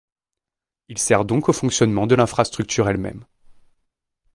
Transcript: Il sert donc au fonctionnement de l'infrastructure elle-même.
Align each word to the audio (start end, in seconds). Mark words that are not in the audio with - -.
Il 0.87 0.97
sert 0.97 1.25
donc 1.25 1.47
au 1.47 1.53
fonctionnement 1.53 2.07
de 2.07 2.15
l'infrastructure 2.15 2.89
elle-même. 2.89 3.23